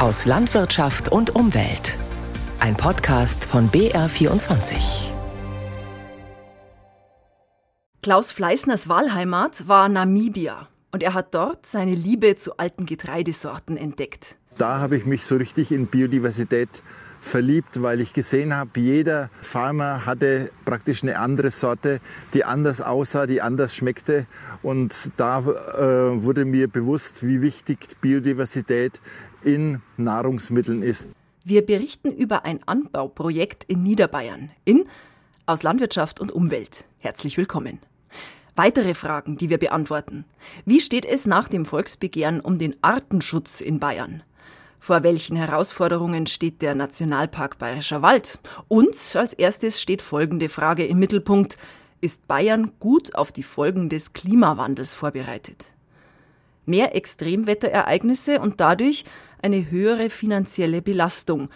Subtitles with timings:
[0.00, 1.94] aus Landwirtschaft und Umwelt.
[2.58, 5.10] Ein Podcast von BR24.
[8.02, 14.36] Klaus Fleißners Wahlheimat war Namibia und er hat dort seine Liebe zu alten Getreidesorten entdeckt.
[14.56, 16.70] Da habe ich mich so richtig in Biodiversität
[17.20, 22.00] verliebt, weil ich gesehen habe, jeder Farmer hatte praktisch eine andere Sorte,
[22.32, 24.26] die anders aussah, die anders schmeckte.
[24.62, 29.00] Und da äh, wurde mir bewusst, wie wichtig Biodiversität
[29.42, 31.08] in Nahrungsmitteln ist.
[31.44, 34.84] Wir berichten über ein Anbauprojekt in Niederbayern in
[35.46, 36.84] aus Landwirtschaft und Umwelt.
[36.98, 37.78] Herzlich willkommen.
[38.56, 40.24] Weitere Fragen, die wir beantworten.
[40.66, 44.22] Wie steht es nach dem Volksbegehren um den Artenschutz in Bayern?
[44.78, 48.38] Vor welchen Herausforderungen steht der Nationalpark Bayerischer Wald?
[48.68, 51.58] Und als erstes steht folgende Frage im Mittelpunkt.
[52.00, 55.66] Ist Bayern gut auf die Folgen des Klimawandels vorbereitet?
[56.64, 59.04] Mehr Extremwetterereignisse und dadurch
[59.42, 61.48] eine höhere finanzielle Belastung.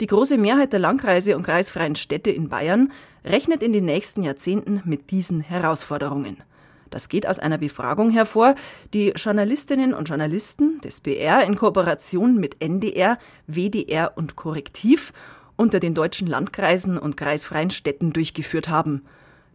[0.00, 2.92] Die große Mehrheit der Landkreise und kreisfreien Städte in Bayern
[3.24, 6.42] rechnet in den nächsten Jahrzehnten mit diesen Herausforderungen.
[6.90, 8.54] Das geht aus einer Befragung hervor,
[8.94, 15.12] die Journalistinnen und Journalisten des BR in Kooperation mit NDR, WDR und Korrektiv
[15.56, 19.02] unter den deutschen Landkreisen und kreisfreien Städten durchgeführt haben.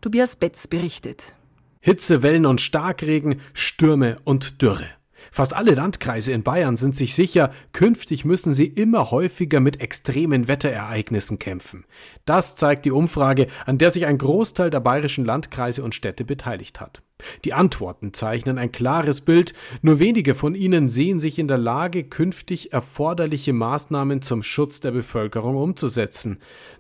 [0.02, 1.34] Tobias Betz berichtet.
[1.80, 4.88] Hitzewellen und Starkregen, Stürme und Dürre.
[5.32, 10.48] Fast alle Landkreise in Bayern sind sich sicher, künftig müssen sie immer häufiger mit extremen
[10.48, 11.86] Wetterereignissen kämpfen.
[12.26, 16.80] Das zeigt die Umfrage, an der sich ein Großteil der bayerischen Landkreise und Städte beteiligt
[16.80, 17.02] hat.
[17.46, 22.04] Die Antworten zeichnen ein klares Bild, nur wenige von ihnen sehen sich in der Lage,
[22.04, 26.40] künftig erforderliche Maßnahmen zum Schutz der Bevölkerung umzusetzen.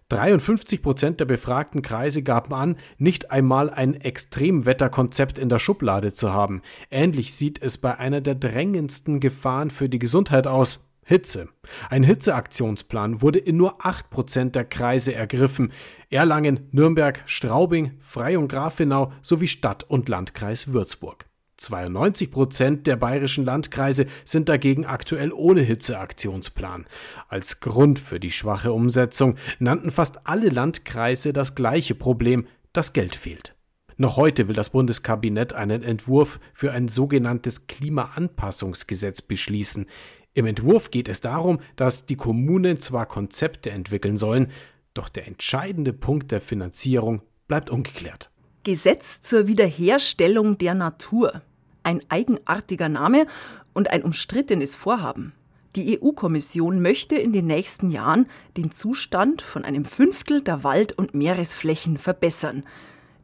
[0.09, 6.33] 53 Prozent der befragten Kreise gaben an, nicht einmal ein Extremwetterkonzept in der Schublade zu
[6.33, 6.61] haben.
[6.89, 10.90] Ähnlich sieht es bei einer der drängendsten Gefahren für die Gesundheit aus.
[11.03, 11.49] Hitze.
[11.89, 15.71] Ein Hitzeaktionsplan wurde in nur 8% der Kreise ergriffen.
[16.09, 21.25] Erlangen, Nürnberg, Straubing, Frei und Grafenau sowie Stadt- und Landkreis Würzburg.
[21.57, 26.85] 92 Prozent der bayerischen Landkreise sind dagegen aktuell ohne Hitzeaktionsplan.
[27.29, 33.15] Als Grund für die schwache Umsetzung nannten fast alle Landkreise das gleiche Problem, das Geld
[33.15, 33.55] fehlt.
[33.97, 39.85] Noch heute will das Bundeskabinett einen Entwurf für ein sogenanntes Klimaanpassungsgesetz beschließen.
[40.33, 44.47] Im Entwurf geht es darum, dass die Kommunen zwar Konzepte entwickeln sollen,
[44.93, 48.29] doch der entscheidende Punkt der Finanzierung bleibt ungeklärt.
[48.63, 51.41] Gesetz zur Wiederherstellung der Natur.
[51.83, 53.27] Ein eigenartiger Name
[53.73, 55.33] und ein umstrittenes Vorhaben.
[55.75, 61.13] Die EU-Kommission möchte in den nächsten Jahren den Zustand von einem Fünftel der Wald- und
[61.13, 62.63] Meeresflächen verbessern.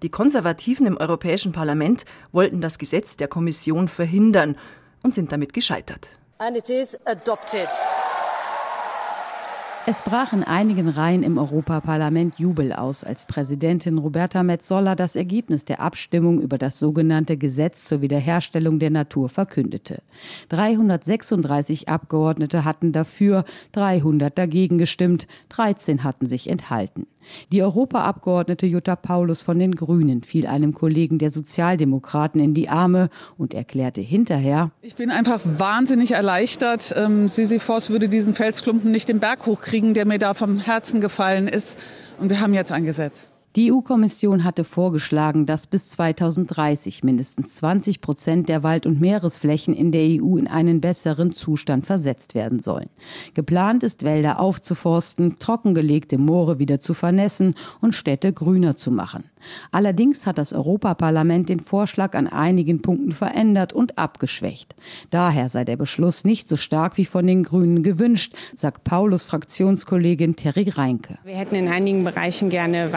[0.01, 2.03] Die Konservativen im Europäischen Parlament
[2.33, 4.57] wollten das Gesetz der Kommission verhindern
[5.03, 7.67] und sind damit gescheitert and it is adopted.
[9.89, 15.63] Es brach in einigen Reihen im Europaparlament Jubel aus, als Präsidentin Roberta Metsola das Ergebnis
[15.63, 20.01] der Abstimmung über das sogenannte Gesetz zur Wiederherstellung der Natur verkündete.
[20.49, 27.07] 336 Abgeordnete hatten dafür, 300 dagegen gestimmt, 13 hatten sich enthalten.
[27.51, 33.09] Die Europaabgeordnete Jutta Paulus von den Grünen fiel einem Kollegen der Sozialdemokraten in die Arme
[33.37, 36.93] und erklärte hinterher: Ich bin einfach wahnsinnig erleichtert.
[36.97, 41.47] Ähm, Sisyphos würde diesen Felsklumpen nicht den Berg hochkriegen, der mir da vom Herzen gefallen
[41.47, 41.77] ist.
[42.19, 43.29] Und wir haben jetzt ein Gesetz.
[43.57, 49.91] Die EU-Kommission hatte vorgeschlagen, dass bis 2030 mindestens 20 Prozent der Wald- und Meeresflächen in
[49.91, 52.87] der EU in einen besseren Zustand versetzt werden sollen.
[53.33, 59.23] Geplant ist, Wälder aufzuforsten, trockengelegte Moore wieder zu vernässen und Städte grüner zu machen.
[59.71, 64.75] Allerdings hat das Europaparlament den Vorschlag an einigen Punkten verändert und abgeschwächt.
[65.09, 70.35] Daher sei der Beschluss nicht so stark wie von den Grünen gewünscht, sagt Paulus Fraktionskollegin
[70.35, 71.17] Terry Reinke.
[71.23, 72.93] Wir hätten in einigen Bereichen gerne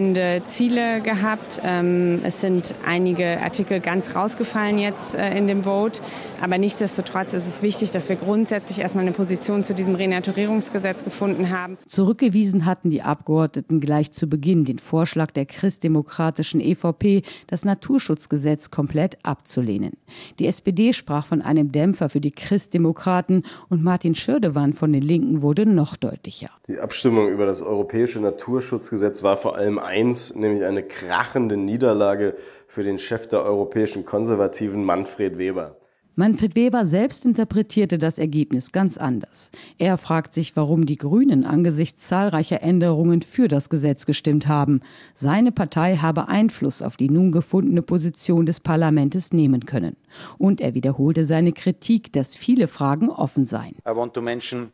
[0.00, 1.60] weitergehende Ziele gehabt.
[1.64, 6.00] Ähm, es sind einige Artikel ganz rausgefallen jetzt äh, in dem Vote.
[6.42, 11.50] Aber nichtsdestotrotz ist es wichtig, dass wir grundsätzlich erstmal eine Position zu diesem Renaturierungsgesetz gefunden
[11.50, 11.76] haben.
[11.86, 18.70] Zurückgewiesen hatten die Abgeordneten gleich zu Beginn den Vorschlag der Christ christdemokratischen EVP, das Naturschutzgesetz
[18.70, 19.92] komplett abzulehnen.
[20.38, 25.42] Die SPD sprach von einem Dämpfer für die Christdemokraten und Martin Schirdewan von den Linken
[25.42, 26.50] wurde noch deutlicher.
[26.66, 32.36] Die Abstimmung über das europäische Naturschutzgesetz war vor allem eins, nämlich eine krachende Niederlage
[32.68, 35.76] für den Chef der europäischen Konservativen Manfred Weber.
[36.16, 39.50] Manfred Weber selbst interpretierte das Ergebnis ganz anders.
[39.78, 44.80] Er fragt sich, warum die Grünen angesichts zahlreicher Änderungen für das Gesetz gestimmt haben.
[45.14, 49.96] Seine Partei habe Einfluss auf die nun gefundene Position des Parlaments nehmen können.
[50.36, 53.76] Und er wiederholte seine Kritik, dass viele Fragen offen seien.
[53.88, 54.72] I want to mention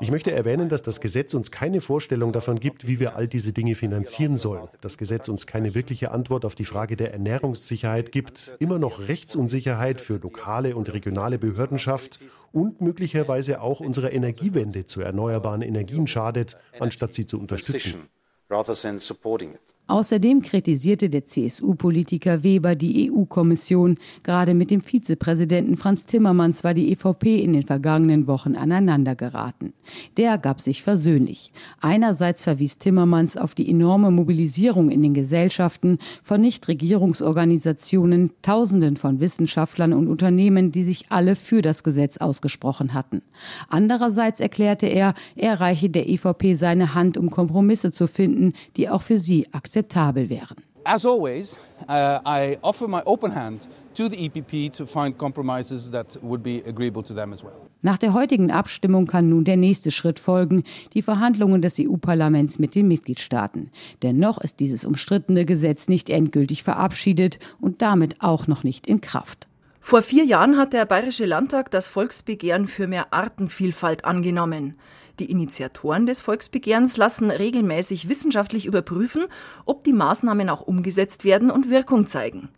[0.00, 3.52] Ich möchte erwähnen, dass das Gesetz uns keine Vorstellung davon gibt, wie wir all diese
[3.52, 4.68] Dinge finanzieren sollen.
[4.80, 10.00] Das Gesetz uns keine wirkliche Antwort auf die Frage der Ernährungssicherheit gibt, immer noch Rechtsunsicherheit
[10.00, 12.20] für lokale und regionale Behörden schafft
[12.52, 18.08] und möglicherweise auch unserer Energiewende zu erneuerbaren Energien schadet, anstatt sie zu unterstützen.
[19.88, 23.96] Außerdem kritisierte der CSU-Politiker Weber die EU-Kommission.
[24.22, 29.72] Gerade mit dem Vizepräsidenten Franz Timmermans war die EVP in den vergangenen Wochen aneinandergeraten.
[30.18, 31.52] Der gab sich versöhnlich.
[31.80, 39.94] Einerseits verwies Timmermans auf die enorme Mobilisierung in den Gesellschaften von Nichtregierungsorganisationen, Tausenden von Wissenschaftlern
[39.94, 43.22] und Unternehmen, die sich alle für das Gesetz ausgesprochen hatten.
[43.70, 49.00] Andererseits erklärte er, er reiche der EVP seine Hand, um Kompromisse zu finden, die auch
[49.00, 50.56] für sie akzeptabel akzeptabel wären.
[50.84, 51.58] As always,
[51.88, 56.62] uh, I offer my open hand to the EPP to find compromises that would be
[56.66, 57.56] agreeable to them as well.
[57.82, 60.64] Nach der heutigen Abstimmung kann nun der nächste Schritt folgen,
[60.94, 63.70] die Verhandlungen des EU-Parlaments mit den Mitgliedstaaten.
[64.02, 69.00] Denn noch ist dieses umstrittene Gesetz nicht endgültig verabschiedet und damit auch noch nicht in
[69.00, 69.46] Kraft.
[69.80, 74.74] Vor vier Jahren hat der Bayerische Landtag das Volksbegehren für mehr Artenvielfalt angenommen.
[75.18, 79.26] Die Initiatoren des Volksbegehrens lassen regelmäßig wissenschaftlich überprüfen,
[79.64, 82.48] ob die Maßnahmen auch umgesetzt werden und Wirkung zeigen.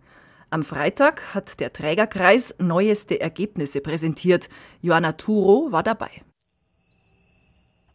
[0.50, 4.48] Am Freitag hat der Trägerkreis neueste Ergebnisse präsentiert.
[4.82, 6.10] Joanna Turo war dabei.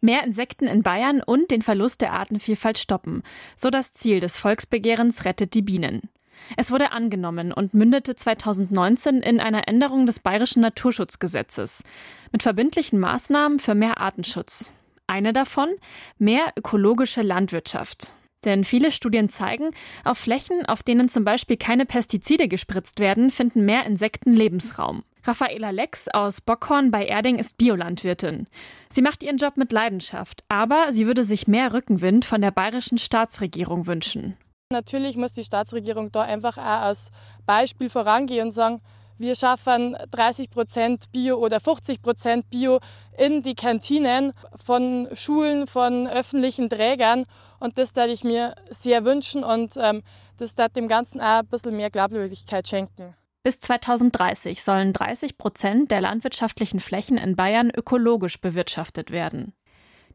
[0.02, 3.24] Mehr Insekten in Bayern und den Verlust der Artenvielfalt stoppen.
[3.56, 6.10] So das Ziel des Volksbegehrens Rettet die Bienen.
[6.58, 11.84] Es wurde angenommen und mündete 2019 in einer Änderung des bayerischen Naturschutzgesetzes
[12.32, 14.72] mit verbindlichen Maßnahmen für mehr Artenschutz.
[15.08, 15.70] Eine davon
[16.18, 18.14] mehr ökologische Landwirtschaft.
[18.44, 19.72] Denn viele Studien zeigen,
[20.04, 25.04] auf Flächen, auf denen zum Beispiel keine Pestizide gespritzt werden, finden mehr Insekten Lebensraum.
[25.24, 28.46] Raffaela Lex aus Bockhorn bei Erding ist Biolandwirtin.
[28.92, 33.00] Sie macht ihren Job mit Leidenschaft, aber sie würde sich mehr Rückenwind von der bayerischen
[33.00, 34.38] Staatsregierung wünschen.
[34.72, 37.12] Natürlich muss die Staatsregierung da einfach auch als
[37.46, 38.82] Beispiel vorangehen und sagen,
[39.20, 42.80] wir schaffen 30 Prozent Bio oder 50 Prozent Bio
[43.16, 47.26] in die Kantinen von Schulen, von öffentlichen Trägern.
[47.60, 50.02] Und das würde ich mir sehr wünschen und ähm,
[50.38, 53.16] das wird dem Ganzen auch ein bisschen mehr Glaubwürdigkeit schenken.
[53.44, 59.54] Bis 2030 sollen 30 Prozent der landwirtschaftlichen Flächen in Bayern ökologisch bewirtschaftet werden.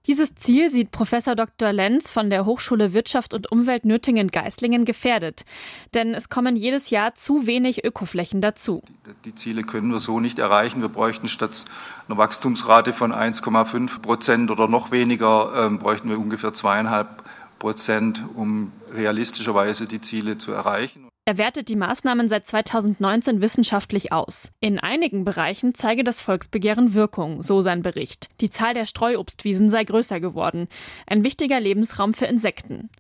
[0.07, 1.75] Dieses Ziel sieht Professor Dr.
[1.75, 5.45] Lenz von der Hochschule Wirtschaft und Umwelt Nürtingen-Geislingen gefährdet.
[5.93, 8.83] Denn es kommen jedes Jahr zu wenig Ökoflächen dazu.
[9.27, 10.81] Die Ziele können wir so nicht erreichen.
[10.81, 11.67] Wir bräuchten statt
[12.09, 17.23] einer Wachstumsrate von 1,5 Prozent oder noch weniger, ähm, bräuchten wir ungefähr zweieinhalb
[17.59, 21.10] Prozent, um realistischerweise die Ziele zu erreichen.
[21.31, 24.51] Er wertet die Maßnahmen seit 2019 wissenschaftlich aus.
[24.59, 28.31] In einigen Bereichen zeige das Volksbegehren Wirkung, so sein Bericht.
[28.41, 30.67] Die Zahl der Streuobstwiesen sei größer geworden.
[31.07, 32.91] Ein wichtiger Lebensraum für Insekten.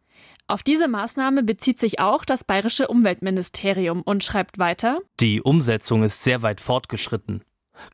[0.46, 6.22] Auf diese Maßnahme bezieht sich auch das bayerische Umweltministerium und schreibt weiter: Die Umsetzung ist
[6.22, 7.42] sehr weit fortgeschritten.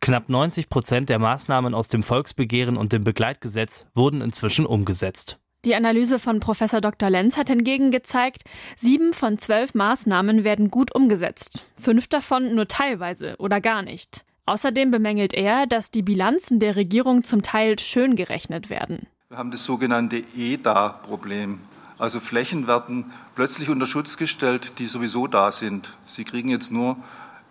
[0.02, 5.38] Knapp 90 Prozent der Maßnahmen aus dem Volksbegehren und dem Begleitgesetz wurden inzwischen umgesetzt.
[5.66, 7.10] Die Analyse von Professor Dr.
[7.10, 8.42] Lenz hat hingegen gezeigt,
[8.76, 14.24] sieben von zwölf Maßnahmen werden gut umgesetzt, fünf davon nur teilweise oder gar nicht.
[14.46, 19.08] Außerdem bemängelt er, dass die Bilanzen der Regierung zum Teil schön gerechnet werden.
[19.28, 21.58] Wir haben das sogenannte EDA-Problem.
[21.98, 25.96] Also Flächen werden plötzlich unter Schutz gestellt, die sowieso da sind.
[26.04, 26.96] Sie kriegen jetzt nur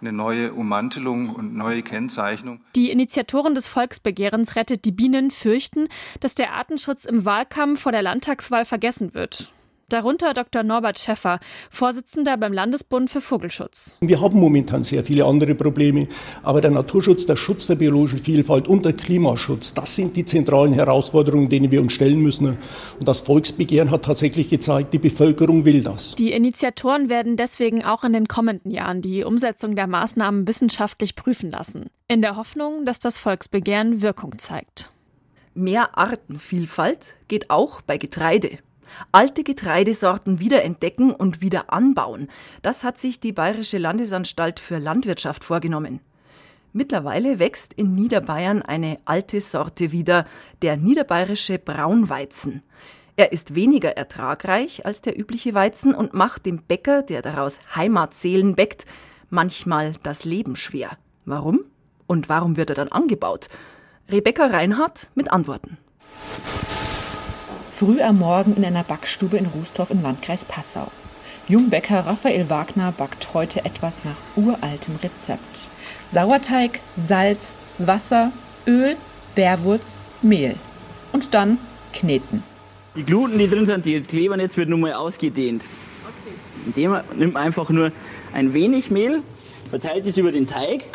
[0.06, 2.62] eine neue Ummantelung und neue Kennzeichnung.
[2.76, 5.88] Die Initiatoren des Volksbegehrens Rettet die Bienen fürchten,
[6.20, 9.52] dass der Artenschutz im Wahlkampf vor der Landtagswahl vergessen wird.
[9.90, 10.64] Darunter Dr.
[10.64, 11.40] Norbert Schäffer,
[11.70, 14.00] Vorsitzender beim Landesbund für Vogelschutz.
[14.02, 16.08] Wir haben momentan sehr viele andere Probleme,
[16.42, 20.74] aber der Naturschutz, der Schutz der biologischen Vielfalt und der Klimaschutz, das sind die zentralen
[20.74, 22.58] Herausforderungen, denen wir uns stellen müssen.
[22.98, 26.16] Und das Volksbegehren hat tatsächlich gezeigt, die Bevölkerung will das.
[26.16, 31.52] Die Initiatoren werden deswegen auch in den kommenden Jahren die Umsetzung der Maßnahmen wissenschaftlich prüfen
[31.52, 34.90] lassen, in der Hoffnung, dass das Volksbegehren Wirkung zeigt.
[35.54, 38.58] Mehr Artenvielfalt geht auch bei Getreide.
[39.12, 42.30] Alte Getreidesorten wiederentdecken und wieder anbauen,
[42.62, 46.00] das hat sich die Bayerische Landesanstalt für Landwirtschaft vorgenommen.
[46.74, 50.26] Mittlerweile wächst in Niederbayern eine alte Sorte wieder,
[50.62, 52.64] der niederbayerische Braunweizen.
[53.16, 58.56] Er ist weniger ertragreich als der übliche Weizen und macht dem Bäcker, der daraus Heimatseelen
[58.56, 58.86] bäckt,
[59.30, 60.98] manchmal das Leben schwer.
[61.24, 61.62] Warum?
[62.08, 63.48] Und warum wird er dann angebaut?
[64.10, 65.78] Rebecca Reinhardt mit Antworten.
[67.78, 70.90] Früh am Morgen in einer Backstube in Rußtorf im Landkreis Passau.
[71.50, 75.68] Jungbäcker Raphael Wagner backt heute etwas nach uraltem Rezept.
[76.10, 78.32] Sauerteig, Salz, Wasser,
[78.66, 78.96] Öl
[79.36, 80.56] Bärwurz, Mehl
[81.12, 81.58] und dann
[81.92, 82.44] kneten.
[82.96, 85.66] Die Gluten, die drin sind, die klebern jetzt wird nun mal ausgedehnt.
[86.06, 86.36] Okay.
[86.68, 87.92] Indem man nimmt einfach nur
[88.32, 89.22] ein wenig Mehl,
[89.70, 90.86] verteilt es über den Teig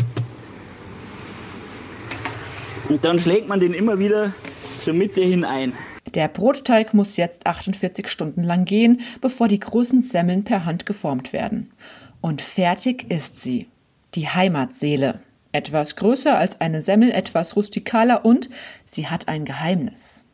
[2.88, 4.32] und dann schlägt man den immer wieder
[4.78, 5.74] zur Mitte hin ein.
[6.14, 11.32] Der Brotteig muss jetzt 48 Stunden lang gehen, bevor die großen Semmeln per Hand geformt
[11.32, 11.70] werden.
[12.20, 13.68] Und fertig ist sie.
[14.14, 15.20] Die Heimatseele.
[15.52, 18.50] Etwas größer als eine Semmel, etwas rustikaler und
[18.84, 20.24] sie hat ein Geheimnis.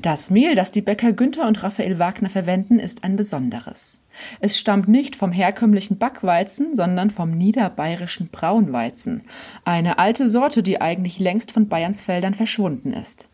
[0.00, 4.00] Das Mehl, das die Bäcker Günther und Raphael Wagner verwenden, ist ein besonderes.
[4.40, 9.22] Es stammt nicht vom herkömmlichen Backweizen, sondern vom niederbayerischen Braunweizen,
[9.64, 13.28] eine alte Sorte, die eigentlich längst von Bayerns Feldern verschwunden ist.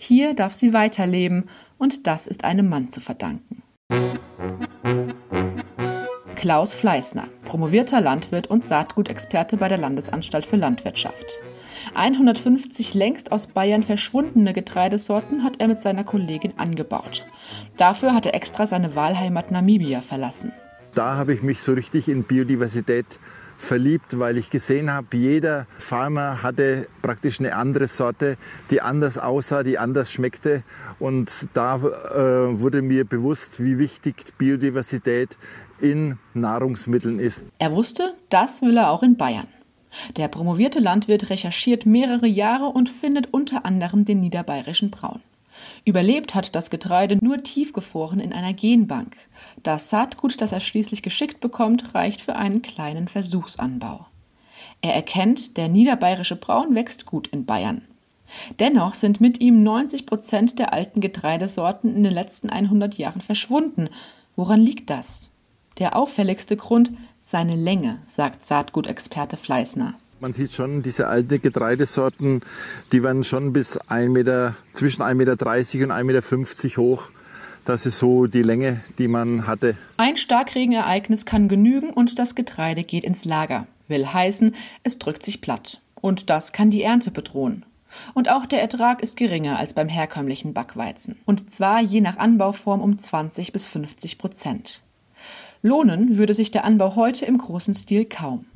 [0.00, 3.62] Hier darf sie weiterleben, und das ist einem Mann zu verdanken.
[6.36, 11.40] Klaus Fleißner, promovierter Landwirt und Saatgutexperte bei der Landesanstalt für Landwirtschaft.
[11.94, 17.26] 150 längst aus Bayern verschwundene Getreidesorten hat er mit seiner Kollegin angebaut.
[17.76, 20.52] Dafür hat er extra seine Wahlheimat Namibia verlassen.
[20.94, 23.06] Da habe ich mich so richtig in Biodiversität
[23.58, 28.36] verliebt, weil ich gesehen habe, jeder Farmer hatte praktisch eine andere Sorte,
[28.70, 30.62] die anders aussah, die anders schmeckte.
[30.98, 35.36] Und da äh, wurde mir bewusst, wie wichtig Biodiversität
[35.80, 37.44] in Nahrungsmitteln ist.
[37.58, 39.48] Er wusste, das will er auch in Bayern.
[40.16, 45.20] Der promovierte Landwirt recherchiert mehrere Jahre und findet unter anderem den niederbayerischen Braun.
[45.88, 49.16] Überlebt hat das Getreide nur tiefgefroren in einer Genbank.
[49.62, 54.04] Das Saatgut, das er schließlich geschickt bekommt, reicht für einen kleinen Versuchsanbau.
[54.82, 57.80] Er erkennt, der niederbayerische Braun wächst gut in Bayern.
[58.60, 63.88] Dennoch sind mit ihm 90 Prozent der alten Getreidesorten in den letzten 100 Jahren verschwunden.
[64.36, 65.30] Woran liegt das?
[65.78, 66.92] Der auffälligste Grund
[67.22, 69.94] seine Länge, sagt Saatgutexperte Fleißner.
[70.20, 72.40] Man sieht schon, diese alten Getreidesorten,
[72.90, 76.02] die werden schon bis 1 Meter, zwischen 1,30 Meter und 1,50
[76.64, 77.04] Meter hoch.
[77.64, 79.76] Das ist so die Länge, die man hatte.
[79.96, 83.68] Ein Starkregenereignis kann genügen und das Getreide geht ins Lager.
[83.86, 85.80] Will heißen, es drückt sich platt.
[86.00, 87.64] Und das kann die Ernte bedrohen.
[88.12, 91.16] Und auch der Ertrag ist geringer als beim herkömmlichen Backweizen.
[91.26, 94.82] Und zwar je nach Anbauform um 20 bis 50 Prozent.
[95.62, 98.46] Lohnen würde sich der Anbau heute im großen Stil kaum.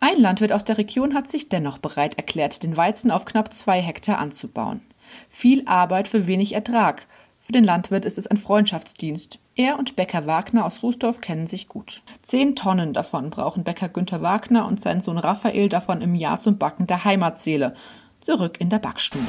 [0.00, 3.80] Ein Landwirt aus der Region hat sich dennoch bereit erklärt, den Weizen auf knapp zwei
[3.80, 4.80] Hektar anzubauen.
[5.28, 7.06] Viel Arbeit für wenig Ertrag.
[7.40, 9.38] Für den Landwirt ist es ein Freundschaftsdienst.
[9.54, 12.02] Er und Bäcker Wagner aus Rußdorf kennen sich gut.
[12.22, 16.58] Zehn Tonnen davon brauchen Bäcker Günther Wagner und sein Sohn Raphael davon im Jahr zum
[16.58, 17.74] Backen der Heimatseele.
[18.20, 19.24] Zurück in der Backstube.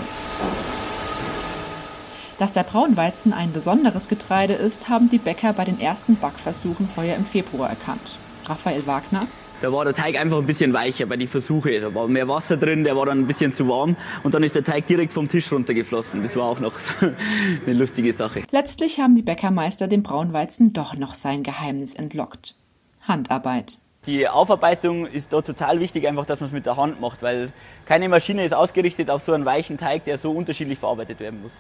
[2.40, 7.16] Dass der Braunweizen ein besonderes Getreide ist, haben die Bäcker bei den ersten Backversuchen heuer
[7.16, 8.16] im Februar erkannt.
[8.46, 9.28] Raphael Wagner.
[9.60, 11.72] Da war der Teig einfach ein bisschen weicher bei den Versuchen.
[11.82, 14.54] Da war mehr Wasser drin, der war dann ein bisschen zu warm und dann ist
[14.54, 16.22] der Teig direkt vom Tisch runtergeflossen.
[16.22, 18.44] Das war auch noch eine lustige Sache.
[18.52, 22.54] Letztlich haben die Bäckermeister dem Braunweizen doch noch sein Geheimnis entlockt.
[23.02, 23.80] Handarbeit.
[24.06, 27.52] Die Aufarbeitung ist da total wichtig, einfach, dass man es mit der Hand macht, weil
[27.86, 31.52] keine Maschine ist ausgerichtet auf so einen weichen Teig, der so unterschiedlich verarbeitet werden muss.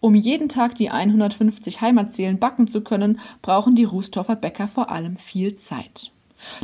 [0.00, 5.16] Um jeden Tag die 150 Heimatseelen backen zu können, brauchen die Rußtorfer Bäcker vor allem
[5.16, 6.12] viel Zeit.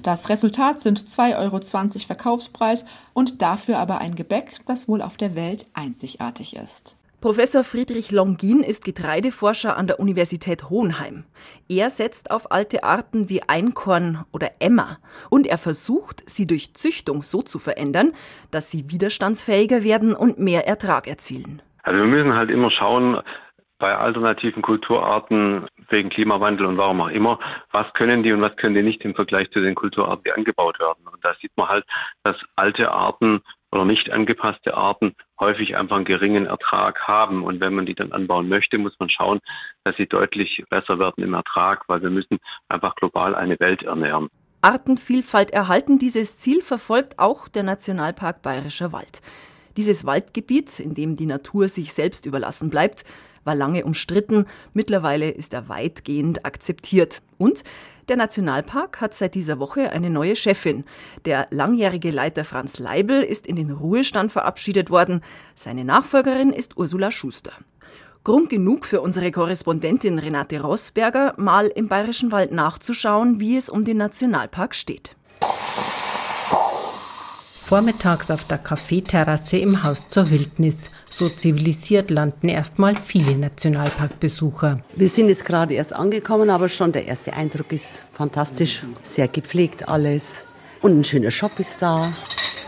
[0.03, 5.35] Das Resultat sind 2,20 Euro Verkaufspreis und dafür aber ein Gebäck, das wohl auf der
[5.35, 6.97] Welt einzigartig ist.
[7.23, 11.23] Professor Friedrich Longin ist Getreideforscher an der Universität Hohenheim.
[11.69, 14.99] Er setzt auf alte Arten wie Einkorn oder Emmer
[15.31, 18.13] und er versucht, sie durch Züchtung so zu verändern,
[18.51, 21.63] dass sie widerstandsfähiger werden und mehr Ertrag erzielen.
[21.85, 23.21] Also wir müssen halt immer schauen,
[23.83, 27.41] bei alternativen Kulturarten wegen Klimawandel und warum auch immer,
[27.73, 30.79] was können die und was können die nicht im Vergleich zu den Kulturarten, die angebaut
[30.79, 31.05] werden.
[31.13, 31.85] Und da sieht man halt,
[32.23, 33.41] dass alte Arten
[33.73, 37.43] oder nicht angepasste Arten häufig einfach einen geringen Ertrag haben.
[37.43, 39.41] Und wenn man die dann anbauen möchte, muss man schauen,
[39.83, 44.29] dass sie deutlich besser werden im Ertrag, weil wir müssen einfach global eine Welt ernähren.
[44.61, 49.23] Artenvielfalt erhalten, dieses Ziel verfolgt auch der Nationalpark Bayerischer Wald.
[49.77, 53.05] Dieses Waldgebiet, in dem die Natur sich selbst überlassen bleibt,
[53.45, 57.23] war lange umstritten, mittlerweile ist er weitgehend akzeptiert.
[57.39, 57.65] Und
[58.09, 60.85] der Nationalpark hat seit dieser Woche eine neue Chefin.
[61.25, 65.23] Der langjährige Leiter Franz Leibel ist in den Ruhestand verabschiedet worden.
[65.55, 67.53] Seine Nachfolgerin ist Ursula Schuster.
[68.25, 73.85] Grund genug für unsere Korrespondentin Renate Rossberger, mal im Bayerischen Wald nachzuschauen, wie es um
[73.85, 75.17] den Nationalpark steht.
[77.73, 80.91] Vormittags auf der Kaffeeterrasse im Haus zur Wildnis.
[81.09, 84.81] So zivilisiert landen erstmal viele Nationalparkbesucher.
[84.95, 88.83] Wir sind jetzt gerade erst angekommen, aber schon der erste Eindruck ist fantastisch.
[89.03, 90.47] Sehr gepflegt alles.
[90.83, 92.13] Und ein schöner Shop ist da.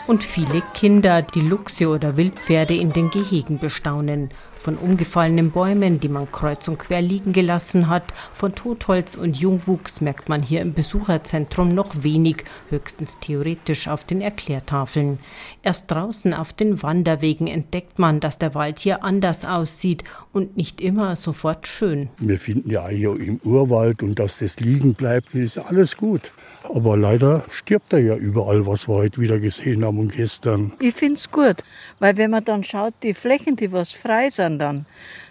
[0.06, 4.30] Und viele Kinder, die Luchse oder Wildpferde in den Gehegen bestaunen.
[4.64, 10.00] Von umgefallenen Bäumen, die man kreuz und quer liegen gelassen hat, von Totholz und Jungwuchs
[10.00, 15.18] merkt man hier im Besucherzentrum noch wenig, höchstens theoretisch auf den Erklärtafeln.
[15.62, 20.02] Erst draußen auf den Wanderwegen entdeckt man, dass der Wald hier anders aussieht
[20.33, 22.09] und nicht immer sofort schön.
[22.16, 26.33] Wir finden ja hier im Urwald und dass das liegen bleibt, ist alles gut.
[26.73, 30.73] Aber leider stirbt er ja überall, was wir heute wieder gesehen haben und gestern.
[30.80, 31.62] Ich finde es gut,
[31.99, 34.87] weil wenn man dann schaut, die Flächen, die was frei sind dann,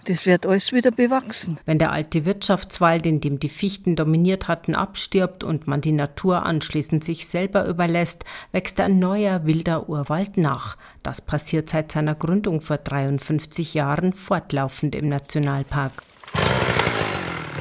[0.05, 1.57] das wird alles wieder bewachsen.
[1.65, 6.45] Wenn der alte Wirtschaftswald, in dem die Fichten dominiert hatten, abstirbt und man die Natur
[6.45, 10.77] anschließend sich selber überlässt, wächst ein neuer wilder Urwald nach.
[11.01, 16.03] Das passiert seit seiner Gründung vor 53 Jahren fortlaufend im Nationalpark.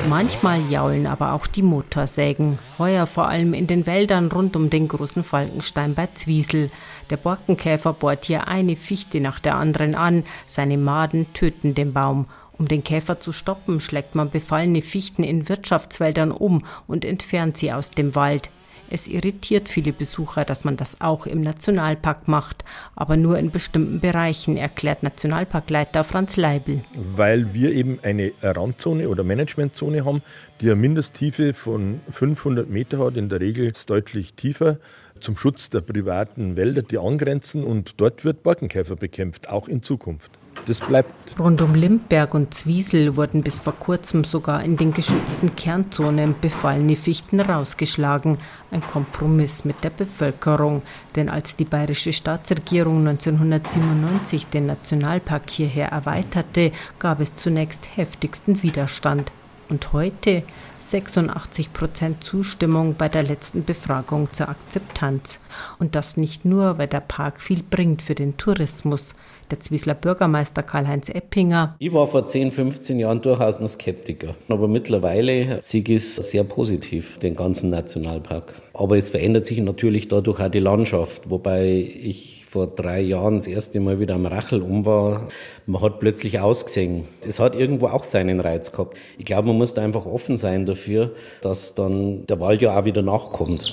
[0.08, 2.58] Manchmal jaulen aber auch die Motorsägen.
[2.78, 6.70] Heuer vor allem in den Wäldern rund um den großen Falkenstein bei Zwiesel.
[7.10, 10.24] Der Borkenkäfer bohrt hier eine Fichte nach der anderen an.
[10.46, 12.26] Seine Maden töten den Baum.
[12.58, 17.72] Um den Käfer zu stoppen, schlägt man befallene Fichten in Wirtschaftswäldern um und entfernt sie
[17.72, 18.50] aus dem Wald.
[18.94, 22.62] Es irritiert viele Besucher, dass man das auch im Nationalpark macht,
[22.94, 26.82] aber nur in bestimmten Bereichen, erklärt Nationalparkleiter Franz Leibel.
[27.16, 30.20] Weil wir eben eine Randzone oder Managementzone haben,
[30.60, 34.76] die eine Mindesttiefe von 500 Meter hat, in der Regel ist deutlich tiefer
[35.20, 40.32] zum Schutz der privaten Wälder, die angrenzen und dort wird Borkenkäfer bekämpft, auch in Zukunft.
[40.66, 41.10] Das bleibt.
[41.38, 46.94] Rund um Limberg und Zwiesel wurden bis vor kurzem sogar in den geschützten Kernzonen befallene
[46.94, 48.38] Fichten rausgeschlagen.
[48.70, 50.82] Ein Kompromiss mit der Bevölkerung.
[51.16, 59.32] Denn als die bayerische Staatsregierung 1997 den Nationalpark hierher erweiterte, gab es zunächst heftigsten Widerstand.
[59.68, 60.42] Und heute
[60.80, 65.40] 86 Prozent Zustimmung bei der letzten Befragung zur Akzeptanz.
[65.78, 69.14] Und das nicht nur, weil der Park viel bringt für den Tourismus.
[69.50, 71.76] Der Zwiesler Bürgermeister Karl-Heinz Eppinger.
[71.78, 74.34] Ich war vor 10, 15 Jahren durchaus noch Skeptiker.
[74.48, 75.60] Aber mittlerweile
[75.92, 78.54] ich es sehr positiv, den ganzen Nationalpark.
[78.74, 81.68] Aber es verändert sich natürlich dadurch auch die Landschaft, wobei
[82.02, 85.28] ich vor drei Jahren das erste Mal wieder am Rachel um war,
[85.64, 87.04] man hat plötzlich ausgesehen.
[87.26, 88.98] Es hat irgendwo auch seinen Reiz gehabt.
[89.16, 92.84] Ich glaube, man muss da einfach offen sein dafür, dass dann der Wald ja auch
[92.84, 93.72] wieder nachkommt.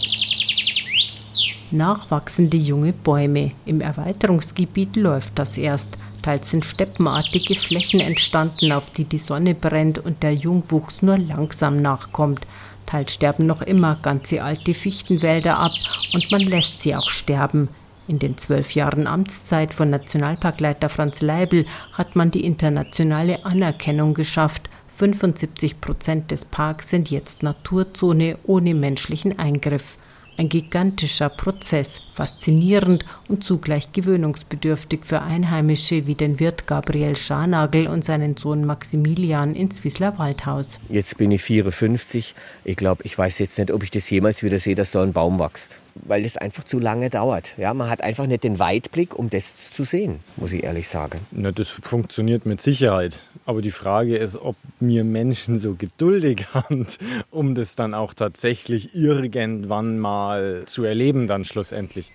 [1.72, 3.52] Nachwachsende junge Bäume.
[3.66, 5.90] Im Erweiterungsgebiet läuft das erst.
[6.22, 11.82] Teils sind steppenartige Flächen entstanden, auf die die Sonne brennt und der Jungwuchs nur langsam
[11.82, 12.48] nachkommt.
[12.86, 15.74] Teils sterben noch immer ganze alte Fichtenwälder ab
[16.14, 17.68] und man lässt sie auch sterben.
[18.10, 24.68] In den zwölf Jahren Amtszeit von Nationalparkleiter Franz Leibel hat man die internationale Anerkennung geschafft.
[24.96, 30.00] 75 Prozent des Parks sind jetzt Naturzone ohne menschlichen Eingriff.
[30.38, 38.04] Ein gigantischer Prozess, faszinierend und zugleich gewöhnungsbedürftig für Einheimische wie den Wirt Gabriel Scharnagel und
[38.04, 40.80] seinen Sohn Maximilian ins Wissler Waldhaus.
[40.90, 42.34] Jetzt bin ich 54.
[42.64, 45.14] Ich glaube, ich weiß jetzt nicht, ob ich das jemals wieder sehe, dass da ein
[45.14, 45.80] Baum wächst.
[45.96, 47.58] Weil das einfach zu lange dauert.
[47.58, 51.20] Ja, man hat einfach nicht den Weitblick, um das zu sehen, muss ich ehrlich sagen.
[51.32, 53.22] Na, das funktioniert mit Sicherheit.
[53.46, 56.98] Aber die Frage ist, ob wir Menschen so geduldig sind,
[57.32, 62.12] um das dann auch tatsächlich irgendwann mal zu erleben, dann schlussendlich.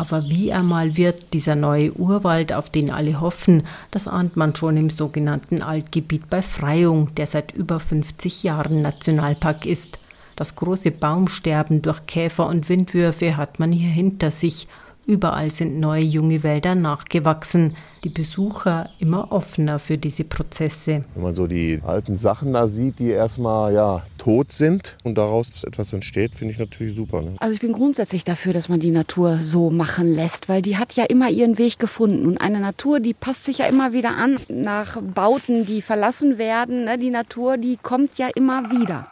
[0.00, 4.56] Aber wie er mal wird, dieser neue Urwald, auf den alle hoffen, das ahnt man
[4.56, 9.98] schon im sogenannten Altgebiet bei Freyung, der seit über 50 Jahren Nationalpark ist.
[10.40, 14.68] Das große Baumsterben durch Käfer und Windwürfe hat man hier hinter sich
[15.06, 17.74] Überall sind neue junge Wälder nachgewachsen.
[18.04, 21.02] Die Besucher immer offener für diese Prozesse.
[21.14, 25.64] Wenn man so die alten Sachen da sieht, die erstmal ja, tot sind und daraus
[25.64, 27.20] etwas entsteht, finde ich natürlich super.
[27.22, 27.34] Ne?
[27.40, 30.94] Also ich bin grundsätzlich dafür, dass man die Natur so machen lässt, weil die hat
[30.94, 32.26] ja immer ihren Weg gefunden.
[32.26, 36.84] Und eine Natur, die passt sich ja immer wieder an nach Bauten, die verlassen werden.
[36.84, 36.98] Ne?
[36.98, 39.08] Die Natur, die kommt ja immer wieder.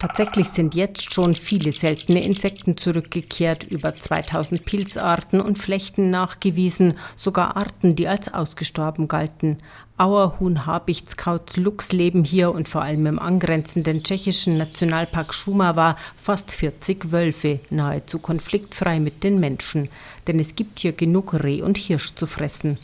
[0.00, 7.58] Tatsächlich sind jetzt schon viele seltene Insekten zurückgekehrt, über 2000 Pilzarten und Flechten nachgewiesen, sogar
[7.58, 9.58] Arten, die als ausgestorben galten.
[9.98, 16.50] Auerhuhn, Habichts, Kauz, Luchs leben hier und vor allem im angrenzenden tschechischen Nationalpark Šumava fast
[16.50, 19.90] 40 Wölfe, nahezu konfliktfrei mit den Menschen.
[20.26, 22.78] Denn es gibt hier genug Reh und Hirsch zu fressen.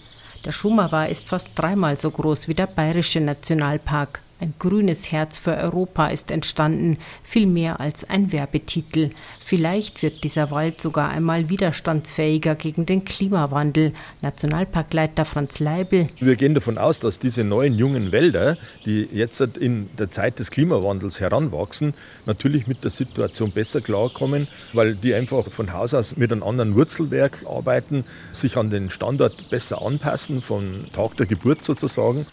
[0.44, 4.20] Der Šumava ist fast dreimal so groß wie der bayerische Nationalpark.
[4.38, 9.10] Ein grünes Herz für Europa ist entstanden, viel mehr als ein Werbetitel.
[9.42, 13.94] Vielleicht wird dieser Wald sogar einmal widerstandsfähiger gegen den Klimawandel.
[14.20, 16.08] Nationalparkleiter Franz Leibel.
[16.20, 20.50] Wir gehen davon aus, dass diese neuen jungen Wälder, die jetzt in der Zeit des
[20.50, 21.94] Klimawandels heranwachsen,
[22.26, 26.74] natürlich mit der Situation besser klarkommen, weil die einfach von Haus aus mit einem anderen
[26.74, 32.26] Wurzelwerk arbeiten, sich an den Standort besser anpassen, von Tag der Geburt sozusagen.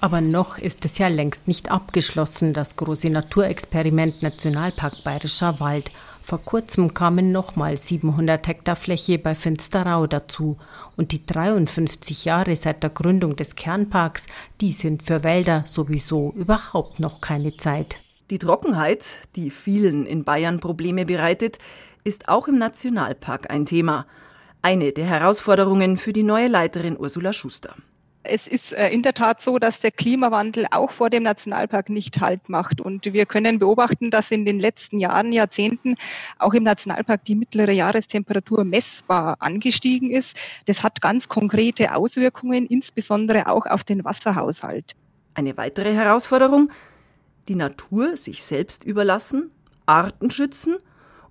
[0.00, 5.90] Aber noch ist es ja längst nicht abgeschlossen, das große Naturexperiment Nationalpark Bayerischer Wald.
[6.22, 10.58] Vor kurzem kamen nochmal 700 Hektar Fläche bei Finsterau dazu.
[10.96, 14.26] Und die 53 Jahre seit der Gründung des Kernparks,
[14.60, 17.98] die sind für Wälder sowieso überhaupt noch keine Zeit.
[18.28, 21.58] Die Trockenheit, die vielen in Bayern Probleme bereitet,
[22.04, 24.04] ist auch im Nationalpark ein Thema.
[24.62, 27.74] Eine der Herausforderungen für die neue Leiterin Ursula Schuster.
[28.28, 32.20] Es ist äh, in der Tat so, dass der Klimawandel auch vor dem Nationalpark nicht
[32.20, 32.80] Halt macht.
[32.80, 35.96] Und wir können beobachten, dass in den letzten Jahren, Jahrzehnten
[36.38, 40.36] auch im Nationalpark die mittlere Jahrestemperatur messbar angestiegen ist.
[40.66, 44.94] Das hat ganz konkrete Auswirkungen, insbesondere auch auf den Wasserhaushalt.
[45.34, 46.70] Eine weitere Herausforderung,
[47.48, 49.50] die Natur sich selbst überlassen,
[49.86, 50.76] Arten schützen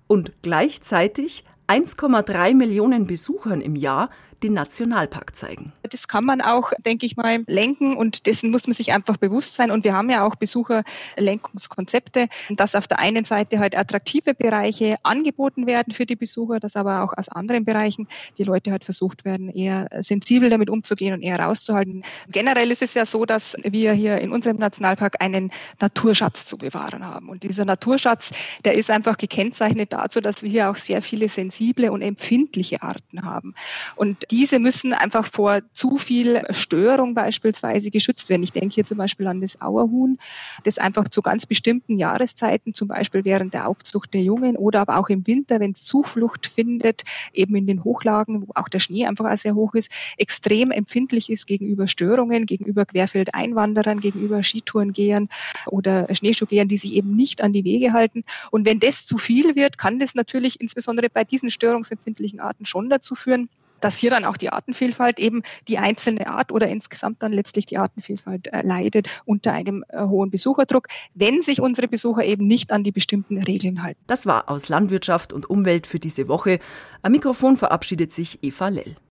[0.06, 4.10] und gleichzeitig 1,3 Millionen Besuchern im Jahr
[4.42, 5.72] den Nationalpark zeigen.
[5.82, 9.54] Das kann man auch, denke ich mal, lenken und dessen muss man sich einfach bewusst
[9.54, 9.70] sein.
[9.70, 15.66] Und wir haben ja auch Besucherlenkungskonzepte, dass auf der einen Seite halt attraktive Bereiche angeboten
[15.66, 19.48] werden für die Besucher, dass aber auch aus anderen Bereichen die Leute halt versucht werden,
[19.48, 22.04] eher sensibel damit umzugehen und eher rauszuhalten.
[22.28, 27.04] Generell ist es ja so, dass wir hier in unserem Nationalpark einen Naturschatz zu bewahren
[27.04, 27.28] haben.
[27.28, 28.32] Und dieser Naturschatz,
[28.64, 33.24] der ist einfach gekennzeichnet dazu, dass wir hier auch sehr viele sensible und empfindliche Arten
[33.24, 33.54] haben.
[33.94, 38.42] Und diese müssen einfach vor zu viel Störung beispielsweise geschützt werden.
[38.42, 40.18] Ich denke hier zum Beispiel an das Auerhuhn,
[40.64, 44.98] das einfach zu ganz bestimmten Jahreszeiten, zum Beispiel während der Aufzucht der Jungen oder aber
[44.98, 49.06] auch im Winter, wenn es Zuflucht findet, eben in den Hochlagen, wo auch der Schnee
[49.06, 55.28] einfach sehr hoch ist, extrem empfindlich ist gegenüber Störungen, gegenüber Querfeldeinwanderern, gegenüber Skitourengehern
[55.66, 58.24] oder Schneeschuhgehern, die sich eben nicht an die Wege halten.
[58.50, 62.88] Und wenn das zu viel wird, kann das natürlich insbesondere bei diesen störungsempfindlichen Arten schon
[62.88, 63.48] dazu führen,
[63.80, 67.78] dass hier dann auch die Artenvielfalt eben die einzelne Art oder insgesamt dann letztlich die
[67.78, 72.82] Artenvielfalt äh, leidet unter einem äh, hohen Besucherdruck, wenn sich unsere Besucher eben nicht an
[72.82, 74.00] die bestimmten Regeln halten.
[74.06, 76.58] Das war aus Landwirtschaft und Umwelt für diese Woche.
[77.02, 78.96] Am Mikrofon verabschiedet sich Eva Lell.